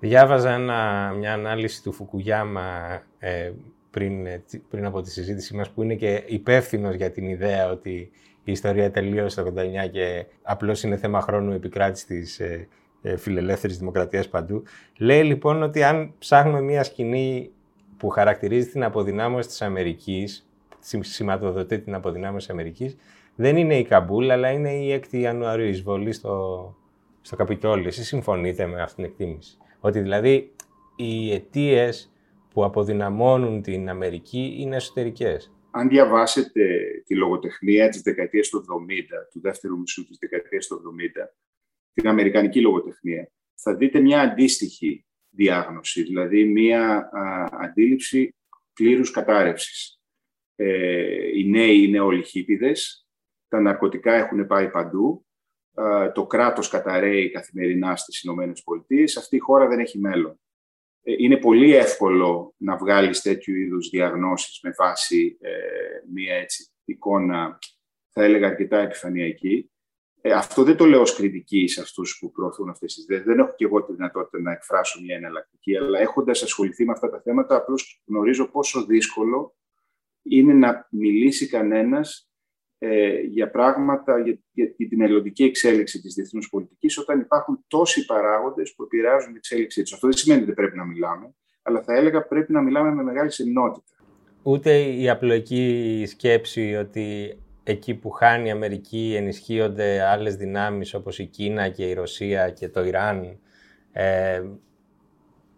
[0.00, 3.52] Διάβαζα ένα, μια ανάλυση του Φουκουγιάμα ε,
[3.90, 8.10] πριν, ε, πριν από τη συζήτησή μας, που είναι και υπεύθυνος για την ιδέα ότι
[8.44, 12.68] η ιστορία τελείωσε το 89 και απλώς είναι θέμα χρόνου επικράτησης της ε,
[13.02, 14.62] ε, φιλελεύθερης δημοκρατίας παντού.
[14.98, 17.50] Λέει λοιπόν ότι αν ψάχνουμε μια σκηνή
[17.96, 20.48] που χαρακτηρίζει την αποδυνάμωση της Αμερικής,
[21.00, 22.96] σηματοδοτεί την αποδυνάμωση της Αμερικής,
[23.36, 26.76] δεν είναι η Καμπούλ, αλλά είναι η 6η Ιανουαρίου, η εισβολή στο,
[27.20, 27.88] στο Καπιτόλιο.
[27.88, 30.52] Εσείς συμφωνείτε με αυτήν την εκτίμηση; Ότι δηλαδή
[30.96, 32.12] οι αιτίες
[32.50, 38.62] που αποδυναμώνουν την Αμερική είναι εσωτερικές; Αν διαβάσετε τη λογοτεχνία της δεκαετίας του 70,
[39.32, 41.34] του δεύτερου μισού της δεκαετίας του 70,
[41.92, 47.10] την αμερικανική λογοτεχνία, θα δείτε μια αντίστοιχη διάγνωση, δηλαδή μια
[47.52, 48.34] αντίληψη
[48.72, 49.98] πλήρους κατάρρευσης.
[50.56, 53.03] Ε, οι νέοι είναι όλοι χίπιδες,
[53.54, 55.26] τα ναρκωτικά έχουν πάει παντού,
[56.14, 60.40] το κράτος καταραίει καθημερινά στις Ηνωμένες Πολιτείες, αυτή η χώρα δεν έχει μέλλον.
[61.02, 65.50] Ε, είναι πολύ εύκολο να βγάλεις τέτοιου είδους διαγνώσεις με βάση ε,
[66.12, 67.58] μία έτσι, εικόνα,
[68.08, 69.70] θα έλεγα αρκετά επιφανειακή.
[70.20, 73.22] Ε, αυτό δεν το λέω ως κριτική σε αυτούς που προωθούν αυτές τις ιδέες.
[73.22, 77.10] Δεν έχω και εγώ τη δυνατότητα να εκφράσω μια εναλλακτική, αλλά έχοντας ασχοληθεί με αυτά
[77.10, 79.56] τα θέματα, απλώς γνωρίζω πόσο δύσκολο
[80.22, 82.28] είναι να μιλήσει κανένας
[82.86, 88.74] ε, για πράγματα, για, για, την ελλοντική εξέλιξη της διεθνούς πολιτικής, όταν υπάρχουν τόσοι παράγοντες
[88.74, 89.92] που επηρεάζουν την εξέλιξή της.
[89.92, 93.02] Αυτό δεν σημαίνει ότι δεν πρέπει να μιλάμε, αλλά θα έλεγα πρέπει να μιλάμε με
[93.02, 93.92] μεγάλη σεμνότητα.
[94.42, 101.26] Ούτε η απλοϊκή σκέψη ότι εκεί που χάνει η Αμερική ενισχύονται άλλες δυνάμεις όπως η
[101.26, 103.38] Κίνα και η Ρωσία και το Ιράν,
[103.92, 104.42] ε,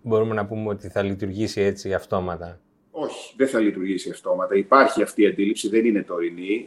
[0.03, 2.61] μπορούμε να πούμε ότι θα λειτουργήσει έτσι αυτόματα.
[2.99, 4.55] Όχι, δεν θα λειτουργήσει αυτόματα.
[4.55, 6.67] Υπάρχει αυτή η αντίληψη, δεν είναι τωρινή.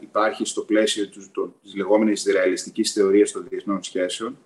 [0.00, 4.38] υπάρχει στο πλαίσιο του, το, της λεγόμενης ρεαλιστικής θεωρίας των διεθνών σχέσεων.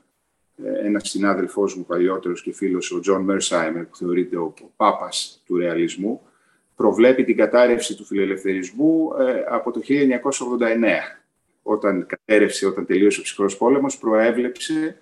[0.65, 5.43] Ε, ένας συνάδελφός μου παλιότερος και φίλος, ο Τζον Μιρσάιμερ, που θεωρείται ο, ο πάπας
[5.47, 6.21] του ρεαλισμού,
[6.77, 9.89] προβλέπει την κατάρρευση του φιλελευθερισμού ε, από το 1989.
[11.63, 15.01] Όταν κατέρρευσε, όταν τελείωσε ο ψυχρός πόλεμος, προέβλεψε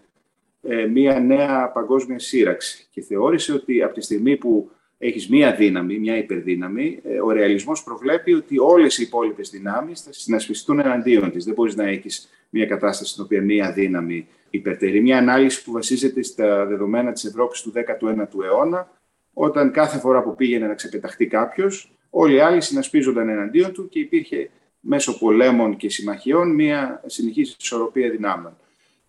[0.62, 5.98] ε, μία νέα παγκόσμια σύρραξη και θεώρησε ότι από τη στιγμή που έχεις μία δύναμη,
[5.98, 11.44] μία υπερδύναμη, ε, ο ρεαλισμός προβλέπει ότι όλες οι υπόλοιπες δυνάμεις θα συνασπιστούν εναντίον της.
[11.44, 15.00] Δεν μπορείς να έχεις μία κατάσταση στην οποία μία δύναμη υπερτερεί.
[15.00, 18.90] Μία ανάλυση που βασίζεται στα δεδομένα της Ευρώπης του 19ου αιώνα,
[19.32, 23.98] όταν κάθε φορά που πήγαινε να ξεπεταχτεί κάποιος, όλοι οι άλλοι συνασπίζονταν εναντίον του και
[23.98, 28.56] υπήρχε μέσω πολέμων και συμμαχιών μία συνεχής ισορροπία δυνάμεων.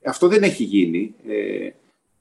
[0.06, 1.15] Αυτό δεν έχει γίνει.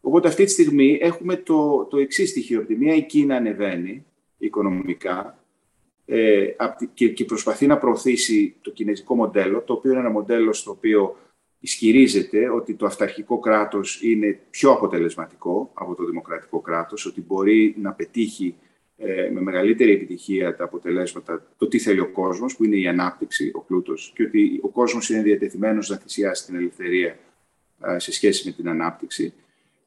[0.02, 2.58] Ε, Οπότε αυτή τη στιγμή έχουμε το, το εξής στοιχείο.
[2.58, 4.04] Από τη μία η Κίνα ανεβαίνει
[4.38, 5.38] οικονομικά
[6.06, 6.46] ε,
[6.94, 11.16] και, και προσπαθεί να προωθήσει το κινέζικο μοντέλο, το οποίο είναι ένα μοντέλο στο οποίο
[11.60, 17.92] ισχυρίζεται ότι το αυταρχικό κράτος είναι πιο αποτελεσματικό από το δημοκρατικό κράτος, ότι μπορεί να
[17.92, 18.54] πετύχει
[18.96, 23.50] ε, με μεγαλύτερη επιτυχία τα αποτελέσματα, το τι θέλει ο κόσμος, που είναι η ανάπτυξη,
[23.54, 27.18] ο πλούτος, και ότι ο κόσμος είναι διατεθειμένος να θυσιάσει την ελευθερία
[27.84, 29.34] ε, σε σχέση με την ανάπτυξη.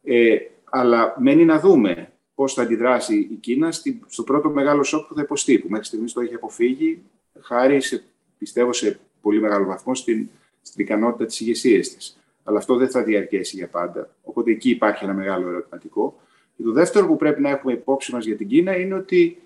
[0.04, 3.72] Ε, αλλά μένει να δούμε πώς θα αντιδράσει η Κίνα
[4.08, 7.02] στο πρώτο μεγάλο σοκ που θα υποστεί, που μέχρι στιγμής το έχει αποφύγει,
[7.40, 8.04] χάρη, σε,
[8.38, 10.30] πιστεύω, σε πολύ μεγάλο βαθμό στην,
[10.62, 12.18] στην ικανότητα της ηγεσίας της.
[12.44, 14.16] Αλλά αυτό δεν θα διαρκέσει για πάντα.
[14.24, 16.20] Οπότε εκεί υπάρχει ένα μεγάλο ερωτηματικό.
[16.58, 19.42] Και το δεύτερο που πρέπει να έχουμε υπόψη μας για την Κίνα είναι ότι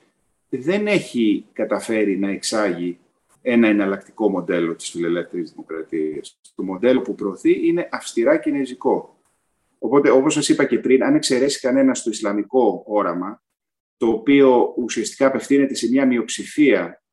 [0.49, 2.97] δεν έχει καταφέρει να εξάγει
[3.41, 6.39] ένα εναλλακτικό μοντέλο της φιλελεύθερης δημοκρατίας.
[6.55, 9.14] Το μοντέλο που προωθεί είναι αυστηρά κινέζικο
[9.77, 13.43] Οπότε, όπως σας είπα και πριν, αν εξαιρέσει κανένας το Ισλαμικό όραμα,
[13.97, 17.03] το οποίο ουσιαστικά απευθύνεται σε μια μειοψηφία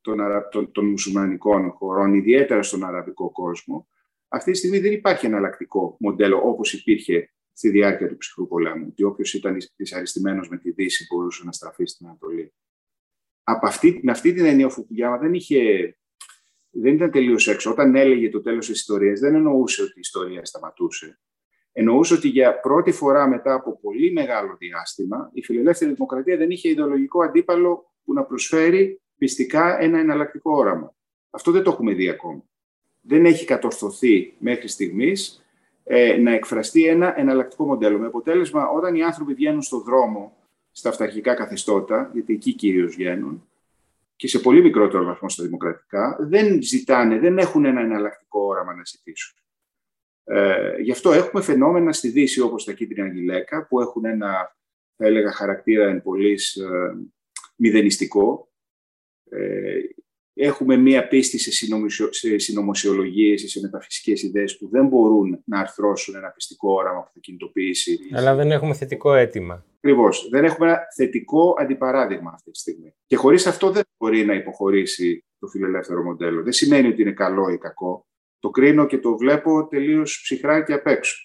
[0.00, 0.48] των, αρα...
[0.48, 3.88] των, των μουσουλμανικών χωρών, ιδιαίτερα στον αραβικό κόσμο,
[4.28, 9.02] αυτή τη στιγμή δεν υπάρχει εναλλακτικό μοντέλο όπως υπήρχε στη διάρκεια του ψυχρού πολέμου, ότι
[9.02, 12.54] όποιος ήταν δυσαρεστημένος με τη Δύση μπορούσε να στραφεί στην Ανατολή.
[13.42, 15.96] Από αυτή, με αυτή την έννοια ο Φουκουγιάμα δεν, είχε,
[16.70, 17.70] δεν ήταν τελείως έξω.
[17.70, 21.18] Όταν έλεγε το τέλος της ιστορίας, δεν εννοούσε ότι η ιστορία σταματούσε.
[21.78, 26.68] Εννοούσε ότι για πρώτη φορά μετά από πολύ μεγάλο διάστημα η φιλελεύθερη δημοκρατία δεν είχε
[26.68, 30.94] ιδεολογικό αντίπαλο που να προσφέρει πιστικά ένα εναλλακτικό όραμα.
[31.30, 32.42] Αυτό δεν το έχουμε δει ακόμα.
[33.00, 35.44] Δεν έχει κατορθωθεί μέχρι στιγμής
[35.84, 37.98] ε, να εκφραστεί ένα εναλλακτικό μοντέλο.
[37.98, 40.36] Με αποτέλεσμα, όταν οι άνθρωποι βγαίνουν στον δρόμο
[40.70, 43.48] στα αυταρχικά καθεστώτα, γιατί εκεί κυρίως βγαίνουν,
[44.16, 48.84] και σε πολύ μικρότερο βαθμό στα δημοκρατικά, δεν ζητάνε, δεν έχουν ένα εναλλακτικό όραμα να
[48.84, 49.38] ζητήσουν.
[50.28, 54.56] Ε, γι' αυτό έχουμε φαινόμενα στη Δύση όπως τα κίτρινα γυλαίκα που έχουν ένα,
[54.96, 56.96] θα έλεγα, χαρακτήρα εν πολλής ε,
[57.56, 58.48] μηδενιστικό.
[59.30, 59.78] Ε,
[60.34, 61.50] έχουμε μία πίστη σε,
[62.10, 67.10] σε συνωμοσιολογίες ή σε μεταφυσικές ιδέες που δεν μπορούν να αρθρώσουν ένα πιστικό όραμα που
[67.14, 67.98] θα κινητοποιήσει.
[68.12, 69.64] Αλλά δεν έχουμε θετικό αίτημα.
[69.76, 70.28] Ακριβώς.
[70.30, 72.94] Δεν έχουμε ένα θετικό αντιπαράδειγμα αυτή τη στιγμή.
[73.06, 76.42] Και χωρίς αυτό δεν μπορεί να υποχωρήσει το φιλελεύθερο μοντέλο.
[76.42, 78.06] Δεν σημαίνει ότι είναι καλό ή κακό
[78.38, 81.16] το κρίνω και το βλέπω τελείως ψυχρά και απ' έξω.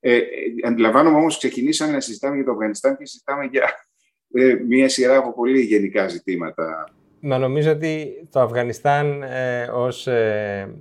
[0.00, 0.22] Ε, ε,
[0.66, 3.70] αντιλαμβάνομαι όμως ξεκινήσαμε να συζητάμε για το Αφγανιστάν και συζητάμε για
[4.32, 6.92] ε, μία σειρά από πολύ γενικά ζητήματα.
[7.20, 10.74] Μα νομίζω ότι το Αφγανιστάν ε, ως ε,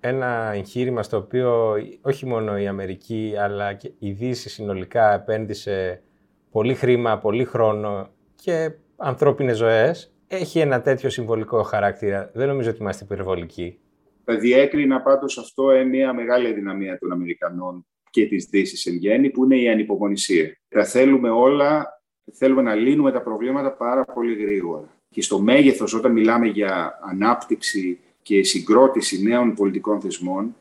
[0.00, 6.02] ένα εγχείρημα στο οποίο όχι μόνο η Αμερική αλλά και η Δύση συνολικά επένδυσε
[6.50, 12.30] πολύ χρήμα, πολύ χρόνο και ανθρώπινες ζωές, έχει ένα τέτοιο συμβολικό χαρακτήρα.
[12.34, 13.78] Δεν νομίζω ότι είμαστε υπερβολικοί.
[14.26, 19.56] Διέκρινα πάντως αυτό μια μεγάλη αδυναμία των Αμερικανών και της Δύσης εν γέννη, που είναι
[19.56, 20.56] η ανυπομονησία.
[20.68, 24.88] Τα θέλουμε όλα, θέλουμε να λύνουμε τα προβλήματα πάρα πολύ γρήγορα.
[25.10, 30.56] Και στο μέγεθος, όταν μιλάμε για ανάπτυξη και συγκρότηση νέων πολιτικών θεσμών,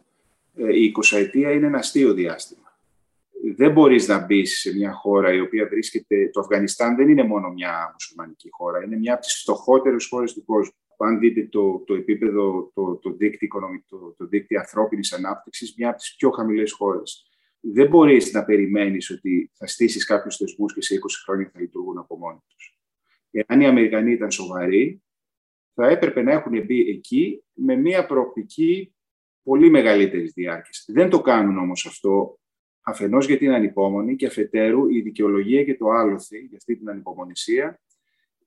[0.56, 2.62] ε, η 20 ετία είναι ένα αστείο διάστημα.
[3.56, 6.30] Δεν μπορείς να μπεις σε μια χώρα η οποία βρίσκεται...
[6.34, 10.46] Το Αφγανιστάν δεν είναι μόνο μια μουσουλμανική χώρα, είναι μια από τις φτωχότερες χώρες του
[10.46, 13.50] κόσμου αν δείτε το, το επίπεδο, το, το, δίκτυο,
[13.88, 17.28] το, το δίκτυο ανθρώπινης ανάπτυξης, μια από τις πιο χαμηλές χώρες.
[17.60, 21.98] Δεν μπορείς να περιμένεις ότι θα στήσεις κάποιους θεσμούς και σε 20 χρόνια θα λειτουργούν
[21.98, 22.78] από μόνοι τους.
[23.32, 25.04] Εάν οι Αμερικανοί ήταν σοβαροί,
[25.74, 28.96] θα έπρεπε να έχουν μπει εκεί με μια προοπτική
[29.44, 30.86] πολύ μεγαλύτερης διάρκειας.
[30.88, 32.40] Δεν το κάνουν όμως αυτό,
[32.82, 37.80] αφενός γιατί είναι ανυπόμονοι και αφετέρου η δικαιολογία και το άλοθη για αυτή την ανυπομονησία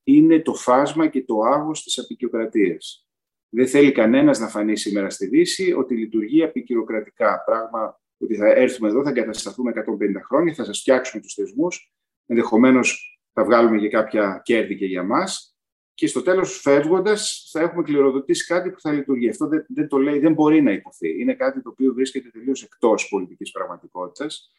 [0.09, 3.09] είναι το φάσμα και το άγος της απεικιοκρατίας.
[3.49, 7.43] Δεν θέλει κανένας να φανεί σήμερα στη Δύση ότι λειτουργεί απεικιοκρατικά.
[7.45, 11.93] Πράγμα ότι θα έρθουμε εδώ, θα εγκατασταθούμε 150 χρόνια, θα σας φτιάξουμε τους θεσμούς,
[12.27, 15.57] ενδεχομένως θα βγάλουμε και κάποια κέρδη και για μας
[15.95, 19.29] και στο τέλος φεύγοντας θα έχουμε κληροδοτήσει κάτι που θα λειτουργεί.
[19.29, 21.21] Αυτό δεν, δεν το λέει, δεν μπορεί να υποθεί.
[21.21, 24.51] Είναι κάτι το οποίο βρίσκεται τελείως εκτός πολιτικής πραγματικότητας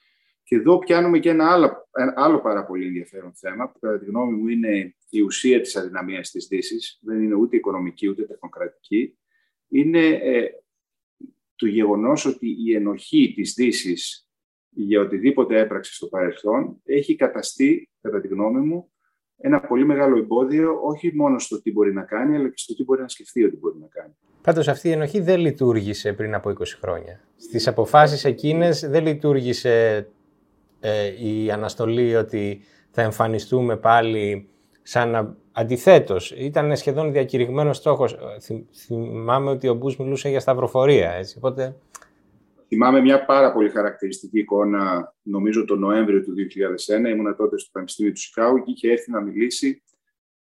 [0.43, 4.05] και εδώ πιάνουμε και ένα άλλο, ένα άλλο πάρα πολύ ενδιαφέρον θέμα, που κατά τη
[4.05, 9.17] γνώμη μου είναι η ουσία της αδυναμίας της Δύσης, δεν είναι ούτε οικονομική ούτε τεχνοκρατική,
[9.67, 10.49] είναι ε,
[11.55, 14.27] το γεγονός ότι η ενοχή της Δύσης
[14.69, 18.91] για οτιδήποτε έπραξε στο παρελθόν έχει καταστεί, κατά τη γνώμη μου,
[19.37, 22.83] ένα πολύ μεγάλο εμπόδιο όχι μόνο στο τι μπορεί να κάνει, αλλά και στο τι
[22.83, 24.13] μπορεί να σκεφτεί ότι μπορεί να κάνει.
[24.41, 27.21] Πάντως αυτή η ενοχή δεν λειτουργήσε πριν από 20 χρόνια.
[27.35, 30.07] Στις αποφάσεις εκείνες δεν λειτουργήσε
[30.79, 34.49] ε, η αναστολή ότι θα εμφανιστούμε πάλι
[34.87, 36.31] σαν αντιθέτως.
[36.31, 38.13] Ήταν σχεδόν διακηρυγμένος στόχος.
[38.13, 41.75] Ε, θυμάμαι ότι ο Μπούς μιλούσε για σταυροφορία, έτσι, οπότε...
[42.67, 46.33] Θυμάμαι μια πάρα πολύ χαρακτηριστική εικόνα, νομίζω το Νοέμβριο του
[47.05, 49.83] 2001, ήμουν τότε στο Πανεπιστήμιο του Σικάου και είχε έρθει να μιλήσει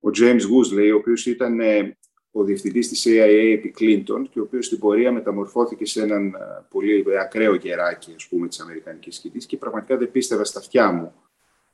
[0.00, 1.98] ο James Gousley, ο οποίος ήταν ε,
[2.30, 6.66] ο διευθυντής της CIA επί Κλίντον και ο οποίος στην πορεία μεταμορφώθηκε σε έναν ε,
[6.70, 11.12] πολύ ακραίο γεράκι ας πούμε, της Αμερικανικής σκηνής και πραγματικά δεν πίστευα στα αυτιά μου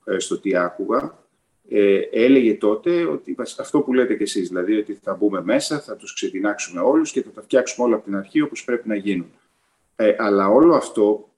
[0.05, 1.21] ε, στο τι άκουγα.
[1.74, 5.96] Ε, έλεγε τότε ότι αυτό που λέτε κι εσείς, δηλαδή ότι θα μπούμε μέσα, θα
[5.96, 9.32] τους ξετινάξουμε όλους και θα τα φτιάξουμε όλα από την αρχή όπως πρέπει να γίνουν.
[9.96, 11.28] Ε, αλλά όλο αυτό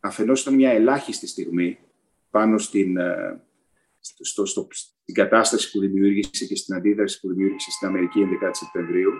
[0.00, 1.78] αφενός ήταν μια ελάχιστη στιγμή
[2.30, 3.40] πάνω στην, ε,
[4.20, 9.10] στο, στο, στην κατάσταση που δημιούργησε και στην αντίδραση που δημιούργησε στην Αμερική 11 Σεπτεμβρίου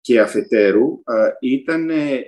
[0.00, 1.02] και αφετέρου
[1.40, 2.24] ήταν, ε, ε,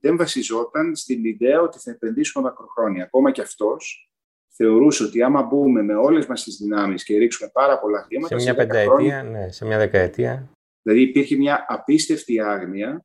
[0.00, 3.04] δεν βασιζόταν στην ιδέα ότι θα επενδύσουμε μακροχρόνια.
[3.04, 4.10] Ακόμα και αυτός
[4.56, 8.38] θεωρούσε ότι άμα μπούμε με όλες μας τις δυνάμεις και ρίξουμε πάρα πολλά χρήματα...
[8.38, 10.50] Σε μια πενταετία, ναι, σε μια δεκαετία.
[10.82, 13.04] Δηλαδή υπήρχε μια απίστευτη άγνοια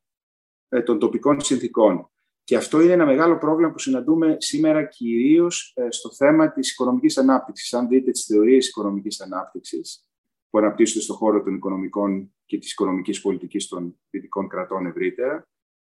[0.68, 1.96] ε, των τοπικών συνθήκων.
[2.44, 6.70] Και Και αυτό είναι ένα μεγάλο πρόβλημα που συναντούμε σήμερα κυρίως ε, στο θέμα της
[6.70, 7.72] οικονομικής ανάπτυξης.
[7.72, 10.06] Αν δείτε τις θεωρίες οικονομικής ανάπτυξης
[10.50, 15.48] που αναπτύσσονται στον χώρο των οικονομικών και της οικονομικής πολιτικής των δυτικών κρατών ευρύτερα,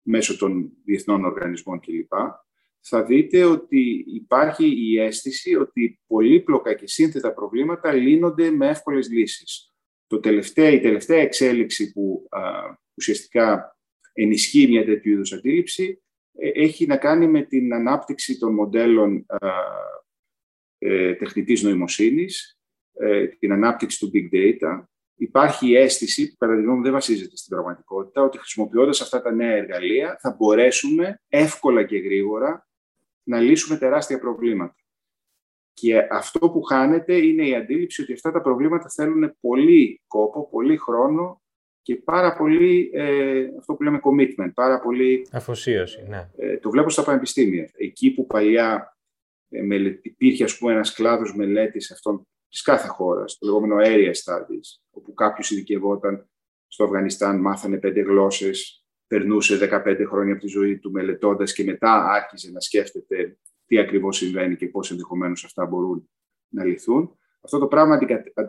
[0.03, 2.12] μέσω των διεθνών οργανισμών κλπ.,
[2.87, 9.73] θα δείτε ότι υπάρχει η αίσθηση ότι πολύπλοκα και σύνθετα προβλήματα λύνονται με εύκολες λύσεις.
[10.07, 12.40] Το τελευταία, η τελευταία εξέλιξη που α,
[12.94, 13.79] ουσιαστικά
[14.12, 16.03] ενισχύει μια τέτοιου είδους αντίληψη
[16.38, 19.49] ε, έχει να κάνει με την ανάπτυξη των μοντέλων α,
[20.79, 22.59] ε, τεχνητής νοημοσύνης,
[22.92, 24.85] ε, την ανάπτυξη του big data.
[25.16, 29.33] Υπάρχει η αίσθηση, που κατά τη γνώμη δεν βασίζεται στην πραγματικότητα, ότι χρησιμοποιώντας αυτά τα
[29.33, 32.68] νέα εργαλεία θα μπορέσουμε εύκολα και γρήγορα
[33.25, 34.77] να λύσουμε τεράστια προβλήματα.
[35.73, 40.77] Και αυτό που χάνεται είναι η αντίληψη ότι αυτά τα προβλήματα θέλουν πολύ κόπο, πολύ
[40.77, 41.43] χρόνο
[41.83, 45.27] και πάρα πολύ, ε, αυτό που λέμε commitment, πάρα πολύ...
[45.33, 46.31] Αφοσίωση, ναι.
[46.37, 47.71] Ε, το βλέπω στα πανεπιστήμια.
[47.77, 48.97] Εκεί που παλιά
[49.49, 54.81] ε, υπήρχε, ας πούμε, ένας κλάδος μελέτης αυτών της κάθε χώρας, το λεγόμενο area studies,
[54.91, 56.29] όπου κάποιος ειδικευόταν
[56.67, 58.84] στο Αφγανιστάν, μάθανε πέντε γλώσσες,
[59.14, 64.16] περνούσε 15 χρόνια από τη ζωή του μελετώντας και μετά άρχιζε να σκέφτεται τι ακριβώς
[64.16, 66.11] συμβαίνει και πώς ενδεχομένως αυτά μπορούν
[66.48, 67.18] να λυθούν.
[67.40, 67.98] Αυτό το πράγμα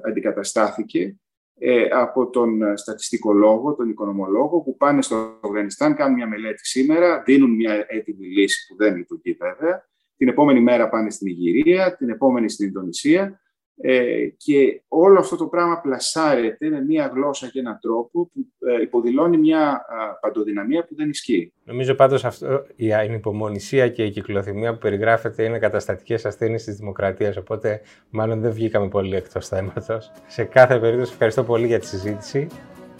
[0.07, 1.19] αντικαταστάθηκε
[1.57, 7.55] ε, από τον στατιστικολόγο, τον οικονομολόγο που πάνε στο Αφγανιστάν, κάνουν μια μελέτη σήμερα, δίνουν
[7.55, 12.49] μια έτοιμη λύση που δεν λειτουργεί βέβαια, την επόμενη μέρα πάνε στην Ιγυρία, την επόμενη
[12.49, 13.41] στην Ινδονησία
[13.81, 18.81] ε, και όλο αυτό το πράγμα πλασάρεται με μία γλώσσα και έναν τρόπο που ε,
[18.81, 19.85] υποδηλώνει μια
[20.21, 21.53] παντοδυναμία που δεν ισχύει.
[21.63, 27.37] Νομίζω πάντως αυτό, η ανυπομονησία και η κυκλοθυμία που περιγράφεται είναι καταστατικές ασθένειες της δημοκρατίας,
[27.37, 30.11] οπότε μάλλον δεν βγήκαμε πολύ εκτός θέματος.
[30.27, 32.47] Σε κάθε περίπτωση ευχαριστώ πολύ για τη συζήτηση.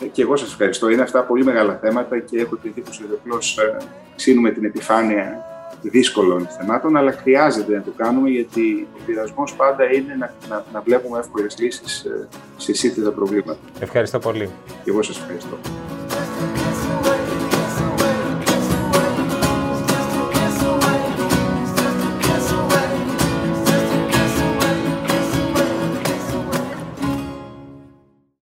[0.01, 0.89] Ε, και εγώ σας ευχαριστώ.
[0.89, 3.59] Είναι αυτά πολύ μεγάλα θέματα και έχω την εντύπωση ότι απλώς
[4.15, 5.54] ξύνουμε την επιφάνεια
[5.89, 10.81] δύσκολων θεμάτων, αλλά χρειάζεται να το κάνουμε γιατί ο πειρασμός πάντα είναι να, να, να
[10.81, 12.05] βλέπουμε εύκολες λύσεις
[12.57, 13.59] σε σύνθετα προβλήματα.
[13.79, 14.49] Ευχαριστώ πολύ.
[14.83, 15.57] Και εγώ σας ευχαριστώ.